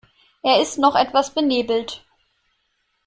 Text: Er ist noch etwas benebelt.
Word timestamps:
Er 0.41 0.59
ist 0.59 0.79
noch 0.79 0.95
etwas 0.95 1.31
benebelt. 1.35 2.03